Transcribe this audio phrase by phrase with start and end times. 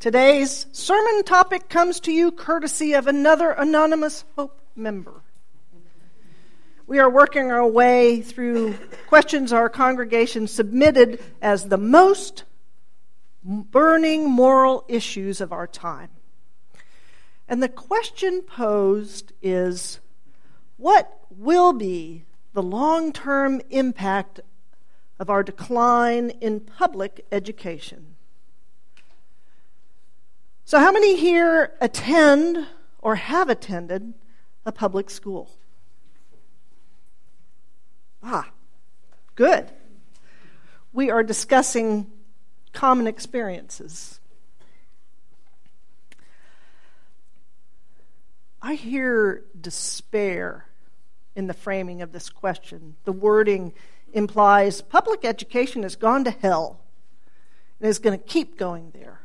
[0.00, 5.24] Today's sermon topic comes to you courtesy of another anonymous Hope member.
[6.86, 8.74] We are working our way through
[9.08, 12.44] questions our congregation submitted as the most
[13.42, 16.10] burning moral issues of our time.
[17.48, 19.98] And the question posed is
[20.76, 24.38] what will be the long term impact
[25.18, 28.14] of our decline in public education?
[30.68, 32.66] So, how many here attend
[32.98, 34.12] or have attended
[34.66, 35.56] a public school?
[38.22, 38.50] Ah,
[39.34, 39.70] good.
[40.92, 42.10] We are discussing
[42.74, 44.20] common experiences.
[48.60, 50.66] I hear despair
[51.34, 52.96] in the framing of this question.
[53.04, 53.72] The wording
[54.12, 56.82] implies public education has gone to hell
[57.80, 59.22] and is going to keep going there.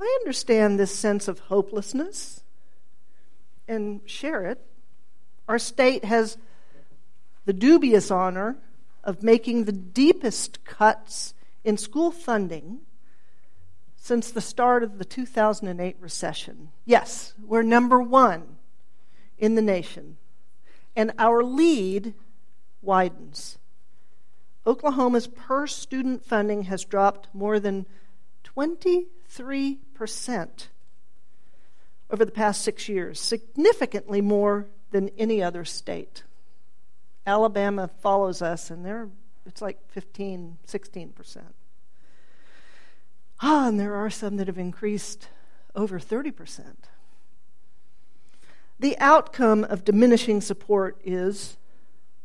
[0.00, 2.42] I understand this sense of hopelessness
[3.66, 4.60] and share it.
[5.48, 6.36] Our state has
[7.44, 8.56] the dubious honor
[9.04, 11.32] of making the deepest cuts
[11.64, 12.80] in school funding
[13.96, 16.68] since the start of the 2008 recession.
[16.84, 18.56] Yes, we're number one
[19.38, 20.16] in the nation,
[20.94, 22.14] and our lead
[22.82, 23.58] widens.
[24.66, 27.86] Oklahoma's per student funding has dropped more than
[29.36, 30.66] 23%
[32.10, 36.22] over the past six years, significantly more than any other state.
[37.26, 39.08] Alabama follows us, and they're,
[39.44, 41.42] it's like 15, 16%.
[43.42, 45.28] Ah, and there are some that have increased
[45.74, 46.64] over 30%.
[48.78, 51.56] The outcome of diminishing support is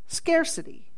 [0.08, 0.92] scarcity.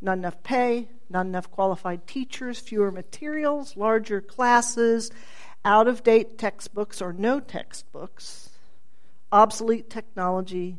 [0.00, 5.10] Not enough pay, not enough qualified teachers, fewer materials, larger classes,
[5.64, 8.50] out of date textbooks or no textbooks,
[9.30, 10.78] obsolete technology,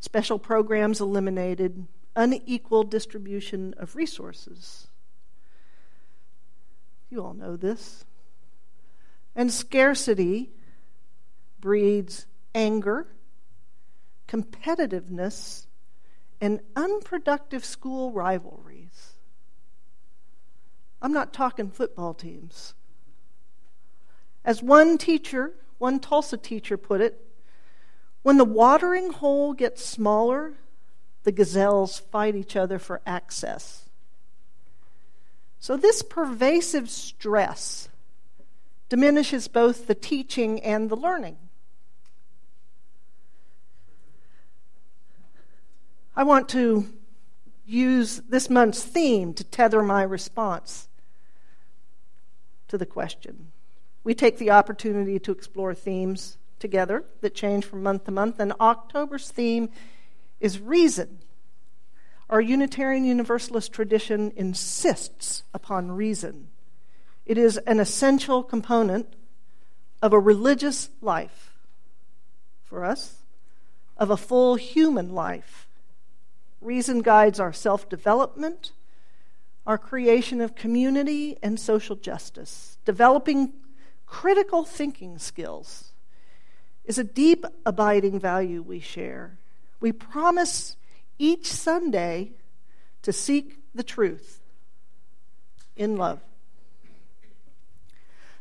[0.00, 4.88] special programs eliminated, unequal distribution of resources.
[7.08, 8.04] You all know this.
[9.34, 10.50] And scarcity
[11.60, 13.06] breeds anger,
[14.28, 15.66] competitiveness,
[16.40, 18.71] and unproductive school rivalries.
[21.02, 22.74] I'm not talking football teams.
[24.44, 27.26] As one teacher, one Tulsa teacher put it,
[28.22, 30.54] when the watering hole gets smaller,
[31.24, 33.88] the gazelles fight each other for access.
[35.58, 37.88] So, this pervasive stress
[38.88, 41.36] diminishes both the teaching and the learning.
[46.14, 46.86] I want to
[47.64, 50.88] use this month's theme to tether my response
[52.72, 53.52] to the question.
[54.02, 58.54] We take the opportunity to explore themes together that change from month to month, and
[58.58, 59.68] October's theme
[60.40, 61.18] is reason.
[62.30, 66.48] Our Unitarian Universalist tradition insists upon reason.
[67.26, 69.16] It is an essential component
[70.00, 71.52] of a religious life
[72.64, 73.16] for us,
[73.98, 75.68] of a full human life.
[76.62, 78.72] Reason guides our self development,
[79.66, 82.78] our creation of community and social justice.
[82.84, 83.52] Developing
[84.06, 85.92] critical thinking skills
[86.84, 89.38] is a deep, abiding value we share.
[89.80, 90.76] We promise
[91.18, 92.32] each Sunday
[93.02, 94.40] to seek the truth
[95.76, 96.20] in love.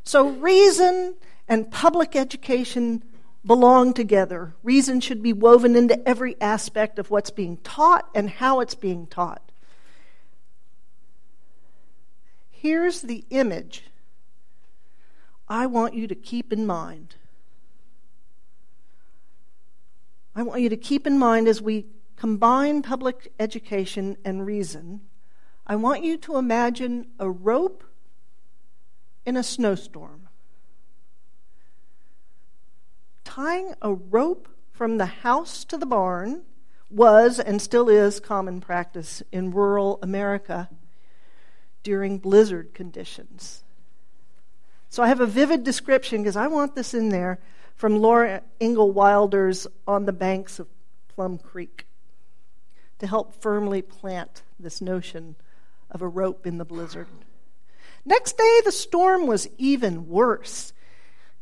[0.03, 1.15] So, reason
[1.47, 3.03] and public education
[3.45, 4.53] belong together.
[4.63, 9.07] Reason should be woven into every aspect of what's being taught and how it's being
[9.07, 9.50] taught.
[12.61, 13.85] Here's the image
[15.47, 17.15] I want you to keep in mind.
[20.35, 25.01] I want you to keep in mind as we combine public education and reason.
[25.65, 27.83] I want you to imagine a rope
[29.25, 30.27] in a snowstorm
[33.23, 36.43] tying a rope from the house to the barn
[36.91, 40.69] was and still is common practice in rural America
[41.83, 43.63] during blizzard conditions.
[44.89, 47.39] So I have a vivid description because I want this in there
[47.75, 50.67] from Laura Ingalls Wilder's On the Banks of
[51.07, 51.87] Plum Creek
[52.99, 55.35] to help firmly plant this notion
[55.89, 57.07] of a rope in the blizzard.
[58.05, 60.73] Next day, the storm was even worse.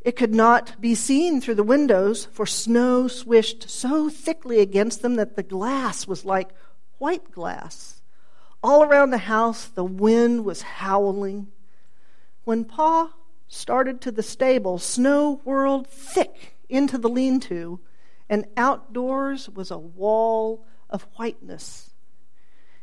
[0.01, 5.15] It could not be seen through the windows, for snow swished so thickly against them
[5.15, 6.49] that the glass was like
[6.97, 7.98] white glass.
[8.61, 11.47] All around the house, the wind was howling.
[12.43, 13.13] When Pa
[13.47, 17.79] started to the stable, snow whirled thick into the lean to,
[18.29, 21.91] and outdoors was a wall of whiteness.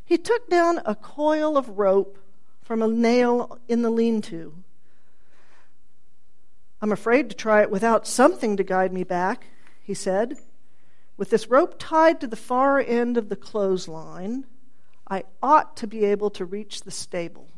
[0.05, 2.19] He took down a coil of rope
[2.63, 4.55] from a nail in the lean to.
[6.81, 9.47] I'm afraid to try it without something to guide me back,
[9.83, 10.39] he said.
[11.17, 14.47] With this rope tied to the far end of the clothesline,
[15.09, 17.49] I ought to be able to reach the stable.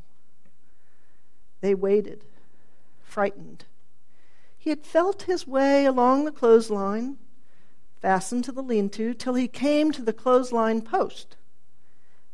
[1.61, 2.25] They waited,
[3.03, 3.65] frightened.
[4.57, 7.17] He had felt his way along the clothesline,
[8.01, 11.37] fastened to the lean to, till he came to the clothesline post.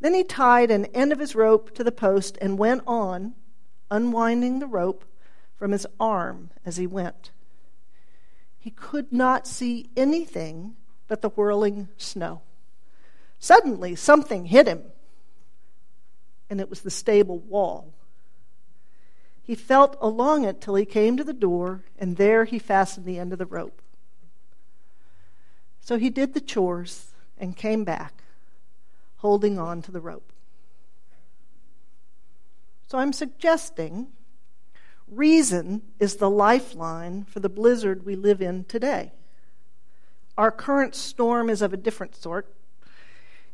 [0.01, 3.35] Then he tied an end of his rope to the post and went on,
[3.91, 5.05] unwinding the rope
[5.57, 7.31] from his arm as he went.
[8.59, 10.77] He could not see anything
[11.07, 12.41] but the whirling snow.
[13.39, 14.83] Suddenly, something hit him,
[16.49, 17.93] and it was the stable wall.
[19.43, 23.19] He felt along it till he came to the door, and there he fastened the
[23.19, 23.83] end of the rope.
[25.81, 28.23] So he did the chores and came back,
[29.17, 30.33] holding on to the rope.
[32.89, 34.09] So I'm suggesting
[35.09, 39.13] reason is the lifeline for the blizzard we live in today.
[40.39, 42.47] Our current storm is of a different sort.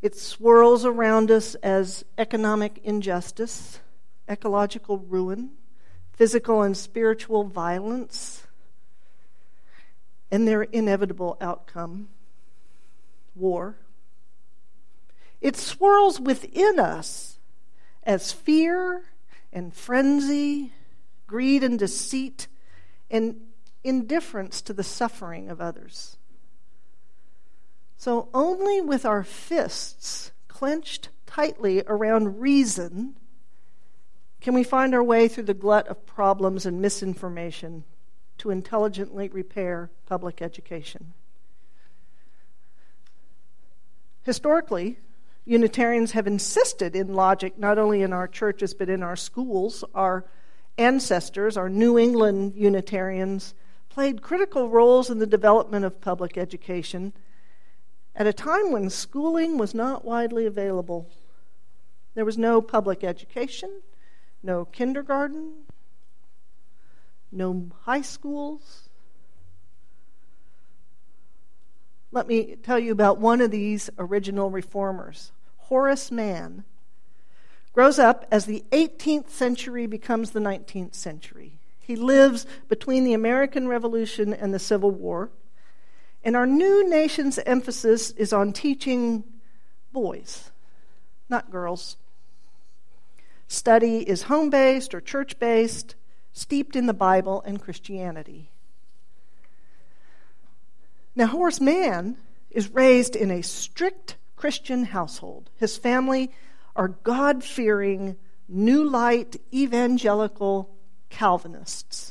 [0.02, 3.80] It swirls around us as economic injustice,
[4.28, 5.50] ecological ruin,
[6.12, 8.46] physical and spiritual violence,
[10.30, 12.08] and their inevitable outcome
[13.34, 13.76] war.
[15.40, 17.38] It swirls within us
[18.02, 19.04] as fear
[19.52, 20.72] and frenzy,
[21.26, 22.46] greed and deceit,
[23.10, 23.40] and
[23.82, 26.16] indifference to the suffering of others.
[28.00, 33.16] So only with our fists clenched tightly around reason
[34.40, 37.84] can we find our way through the glut of problems and misinformation
[38.38, 41.12] to intelligently repair public education.
[44.22, 44.98] Historically,
[45.44, 49.84] Unitarians have insisted in logic not only in our churches but in our schools.
[49.94, 50.24] Our
[50.78, 53.52] ancestors, our New England Unitarians,
[53.90, 57.12] played critical roles in the development of public education
[58.14, 61.08] at a time when schooling was not widely available.
[62.14, 63.82] There was no public education,
[64.42, 65.52] no kindergarten,
[67.30, 68.88] no high schools.
[72.12, 76.64] Let me tell you about one of these original reformers, Horace Mann.
[77.72, 81.60] Grows up as the 18th century becomes the 19th century.
[81.78, 85.30] He lives between the American Revolution and the Civil War.
[86.22, 89.24] And our new nation's emphasis is on teaching
[89.92, 90.50] boys,
[91.28, 91.96] not girls.
[93.48, 95.94] Study is home based or church based,
[96.32, 98.50] steeped in the Bible and Christianity.
[101.16, 102.16] Now, Horace Mann
[102.50, 105.50] is raised in a strict Christian household.
[105.56, 106.30] His family
[106.76, 108.16] are God fearing,
[108.48, 110.70] New Light evangelical
[111.08, 112.09] Calvinists.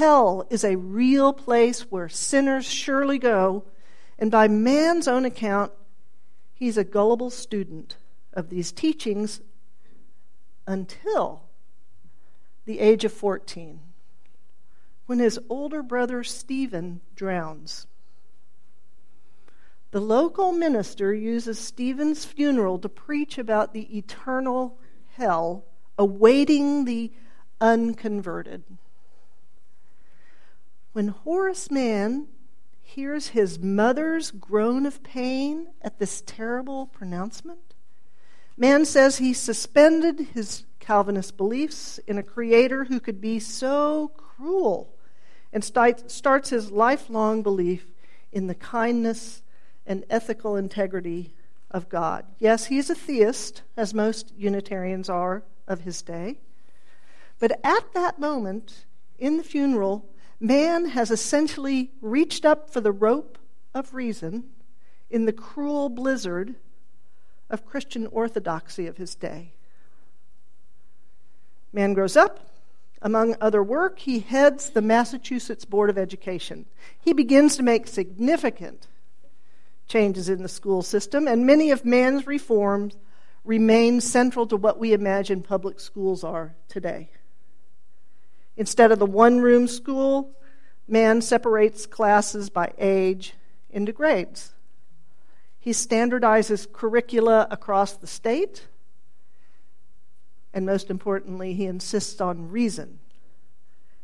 [0.00, 3.64] Hell is a real place where sinners surely go,
[4.18, 5.72] and by Mann's own account,
[6.54, 7.98] he's a gullible student
[8.32, 9.42] of these teachings
[10.66, 11.42] until
[12.64, 13.80] the age of 14,
[15.04, 17.86] when his older brother Stephen drowns.
[19.90, 24.78] The local minister uses Stephen's funeral to preach about the eternal
[25.18, 25.66] hell
[25.98, 27.12] awaiting the
[27.60, 28.62] unconverted.
[30.92, 32.26] When Horace Mann
[32.82, 37.74] hears his mother's groan of pain at this terrible pronouncement,
[38.56, 44.92] Mann says he suspended his Calvinist beliefs in a creator who could be so cruel
[45.52, 47.86] and starts his lifelong belief
[48.32, 49.42] in the kindness
[49.86, 51.32] and ethical integrity
[51.70, 52.24] of God.
[52.40, 56.40] Yes, he's a theist, as most Unitarians are of his day.
[57.38, 58.86] But at that moment,
[59.18, 60.09] in the funeral,
[60.40, 63.38] Mann has essentially reached up for the rope
[63.74, 64.44] of reason
[65.10, 66.54] in the cruel blizzard
[67.50, 69.52] of Christian orthodoxy of his day.
[71.72, 72.46] Mann grows up.
[73.02, 76.66] Among other work, he heads the Massachusetts Board of Education.
[77.00, 78.88] He begins to make significant
[79.88, 82.96] changes in the school system, and many of Mann's reforms
[83.44, 87.10] remain central to what we imagine public schools are today.
[88.60, 90.32] Instead of the one room school,
[90.86, 93.32] Mann separates classes by age
[93.70, 94.52] into grades.
[95.58, 98.66] He standardizes curricula across the state.
[100.52, 102.98] And most importantly, he insists on reason.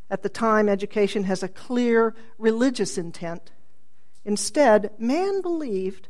[0.09, 3.53] At the time, education has a clear religious intent.
[4.25, 6.09] Instead, Mann believed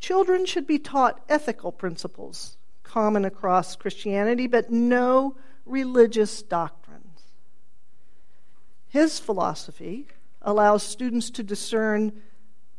[0.00, 6.79] children should be taught ethical principles common across Christianity, but no religious doctrines.
[8.90, 10.08] His philosophy
[10.42, 12.12] allows students to discern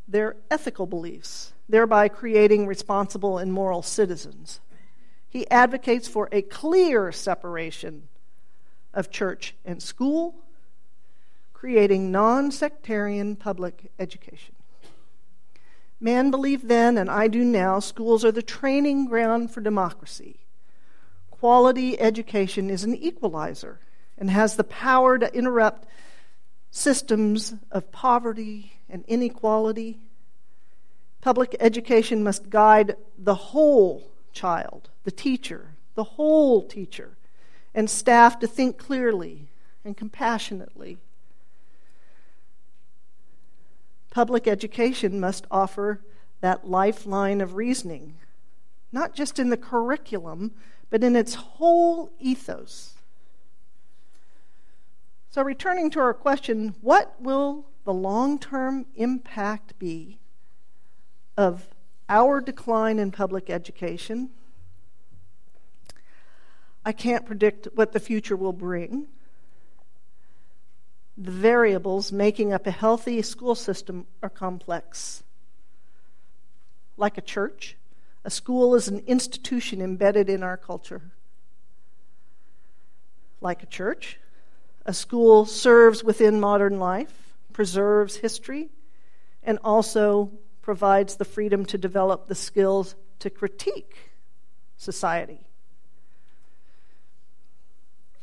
[0.08, 4.60] their ethical beliefs, thereby creating responsible and moral citizens.
[5.30, 8.10] He advocates for a clear separation
[8.94, 10.36] of church and school,
[11.54, 14.56] creating non sectarian public education.
[16.02, 20.40] Mann believed then, and I do now, schools are the training ground for democracy.
[21.30, 23.80] Quality education is an equalizer
[24.22, 25.88] and has the power to interrupt
[26.70, 30.00] systems of poverty and inequality.
[31.22, 37.18] Public education must guide the whole child, the teacher, the whole teacher,
[37.74, 39.48] and staff to think clearly
[39.84, 41.00] and compassionately.
[44.12, 46.00] Public education must offer
[46.42, 48.18] that lifeline of reasoning,
[48.92, 50.52] not just in the curriculum,
[50.92, 52.94] but in its whole ethos.
[55.32, 60.20] So, returning to our question, what will the long term impact be
[61.38, 61.70] of
[62.10, 64.32] our decline in public education?
[66.84, 69.08] I can't predict what the future will bring.
[71.18, 75.24] The variables making up a healthy school system are complex.
[76.98, 77.78] Like a church,
[78.26, 81.04] a school is an institution embedded in our culture.
[83.40, 84.18] Like a church,
[84.86, 88.70] a school serves within modern life, preserves history,
[89.44, 94.12] and also provides the freedom to develop the skills to critique
[94.78, 95.40] society.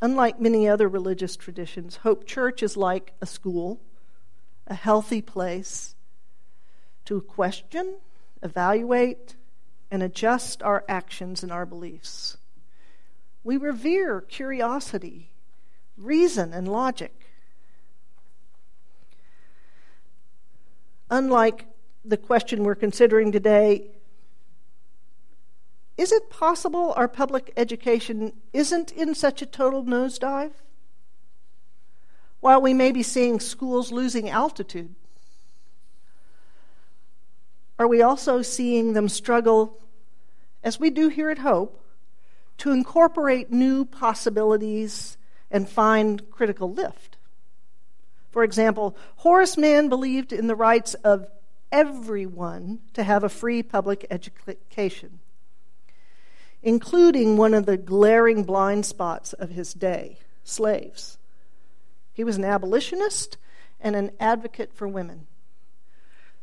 [0.01, 3.81] Unlike many other religious traditions, Hope Church is like a school,
[4.67, 5.97] a healthy place
[7.05, 7.97] to question,
[8.43, 9.35] evaluate,
[9.91, 12.37] and adjust our actions and our beliefs.
[13.43, 15.31] We revere curiosity,
[15.99, 17.13] reason, and logic.
[21.11, 21.67] Unlike
[22.05, 23.91] the question we're considering today
[25.99, 30.53] is it possible our public education isn't in such a total nosedive?
[32.39, 34.95] While we may be seeing schools losing altitude,
[37.81, 39.81] are we also seeing them struggle,
[40.63, 41.85] as we do here at Hope,
[42.59, 45.18] to incorporate new possibilities
[45.51, 47.17] and find critical lift?
[48.31, 51.27] For example, Horace Mann believed in the rights of
[51.73, 55.21] everyone to have a free public education
[56.63, 61.19] including one of the glaring blind spots of his day slaves.
[62.13, 63.37] He was an abolitionist
[63.81, 65.27] and an advocate for women.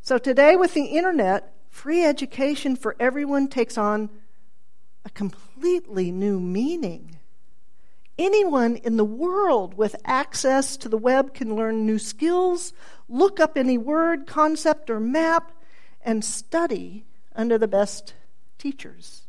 [0.01, 4.09] So today, with the internet, free education for everyone takes on
[5.03, 7.17] a completely new meaning.
[8.17, 12.71] Anyone in the world with access to the web can learn new skills,
[13.09, 15.51] look up any word, concept, or map,
[16.01, 17.03] and study
[17.35, 18.13] under the best
[18.57, 19.23] teachers.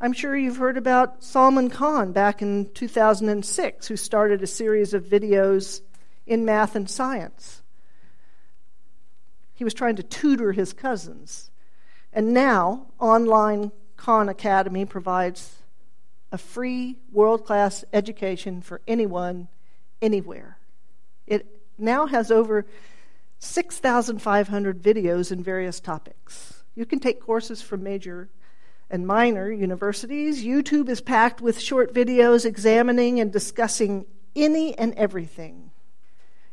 [0.00, 5.04] I'm sure you've heard about Salman Khan back in 2006, who started a series of
[5.04, 5.82] videos
[6.26, 7.60] in math and science.
[9.52, 11.50] He was trying to tutor his cousins.
[12.14, 15.59] And now, online Khan Academy provides
[16.32, 19.48] a free, world class education for anyone,
[20.00, 20.58] anywhere.
[21.26, 21.46] It
[21.78, 22.66] now has over
[23.38, 26.62] 6,500 videos in various topics.
[26.74, 28.28] You can take courses from major
[28.90, 35.70] and minor universities, YouTube is packed with short videos examining and discussing any and everything.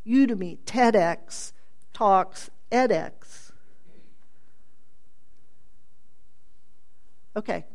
[0.05, 1.51] Udemy, TEDx,
[1.93, 3.51] Talks, edX.
[7.35, 7.65] Okay.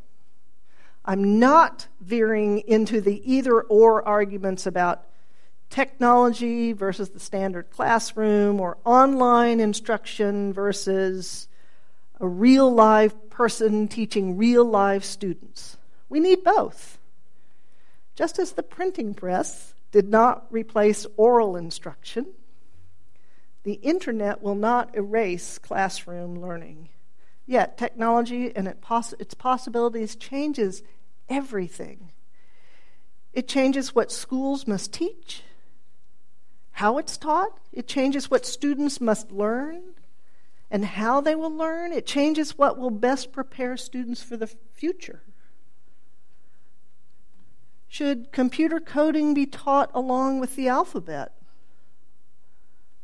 [1.05, 5.05] I'm not veering into the either or arguments about
[5.69, 11.49] technology versus the standard classroom or online instruction versus
[12.21, 15.77] a real life person teaching real live students.
[16.09, 16.99] We need both.
[18.15, 22.27] Just as the printing press did not replace oral instruction,
[23.65, 26.91] the internet will not erase classroom learning.
[27.47, 30.83] Yet, technology and its possibilities changes
[31.29, 32.13] everything.
[33.33, 35.43] It changes what schools must teach,
[36.73, 39.83] how it's taught, it changes what students must learn,
[40.71, 41.93] and how they will learn.
[41.93, 45.23] It changes what will best prepare students for the future.
[47.89, 51.33] Should computer coding be taught along with the alphabet?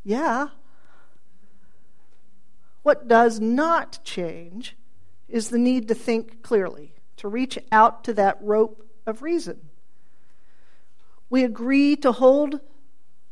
[0.03, 0.49] Yeah.
[2.83, 4.77] What does not change
[5.29, 9.61] is the need to think clearly, to reach out to that rope of reason.
[11.31, 12.61] We agree to hold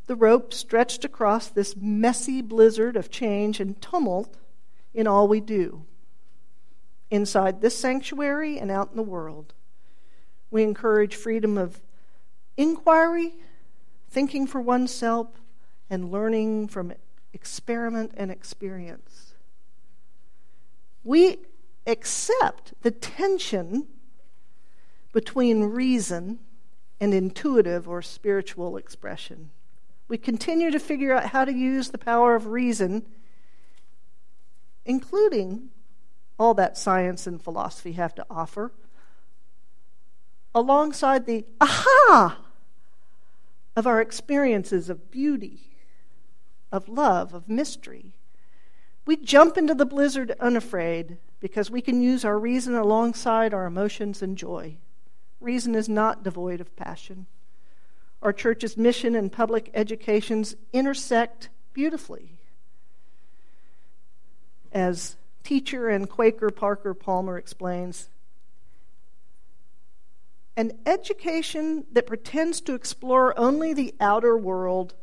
[0.06, 4.36] the rope stretched across this messy blizzard of change and tumult
[4.94, 5.84] in all we do,
[7.10, 9.54] inside this sanctuary and out in the world.
[10.50, 11.80] We encourage freedom of
[12.56, 13.34] inquiry,
[14.08, 15.28] thinking for oneself,
[15.90, 16.92] and learning from
[17.32, 19.25] experiment and experience.
[21.06, 21.38] We
[21.86, 23.86] accept the tension
[25.12, 26.40] between reason
[27.00, 29.50] and intuitive or spiritual expression.
[30.08, 33.06] We continue to figure out how to use the power of reason,
[34.84, 35.68] including
[36.40, 38.72] all that science and philosophy have to offer
[40.56, 42.40] alongside the aha
[43.76, 45.70] of our experiences of beauty,
[46.72, 48.16] of love, of mystery.
[49.06, 54.20] We jump into the blizzard unafraid because we can use our reason alongside our emotions
[54.20, 54.78] and joy.
[55.40, 57.26] Reason is not devoid of passion.
[58.20, 62.32] Our church's mission and public educations intersect beautifully.
[64.72, 68.08] As teacher and Quaker Parker Palmer explains,
[70.56, 74.94] an education that pretends to explore only the outer world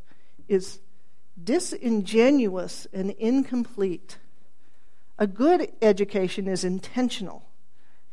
[0.50, 0.80] is
[1.42, 4.18] disingenuous and incomplete.
[5.18, 7.50] A good education is intentional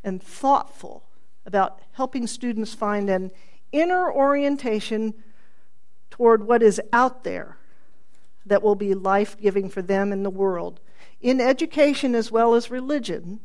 [0.05, 1.05] and thoughtful
[1.47, 3.31] about helping students find an
[3.73, 5.15] inner orientation
[6.11, 7.57] toward what is out there
[8.47, 10.81] that will be life giving for them in the world.
[11.21, 13.41] In education as well as religion,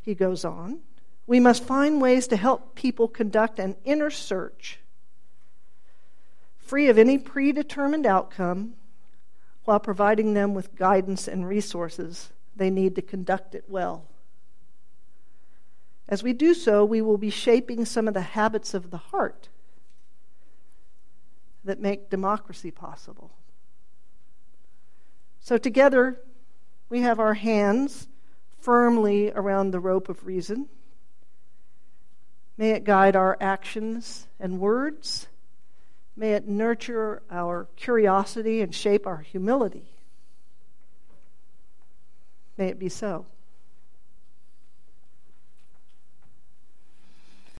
[0.00, 0.80] he goes on,
[1.26, 4.78] we must find ways to help people conduct an inner search,
[6.64, 8.74] free of any predetermined outcome,
[9.64, 14.04] while providing them with guidance and resources they need to conduct it well.
[16.08, 19.48] As we do so, we will be shaping some of the habits of the heart
[21.64, 23.32] that make democracy possible.
[25.40, 26.20] So, together,
[26.88, 28.06] we have our hands
[28.60, 30.68] firmly around the rope of reason.
[32.56, 35.26] May it guide our actions and words.
[36.16, 39.90] May it nurture our curiosity and shape our humility.
[42.56, 43.26] May it be so.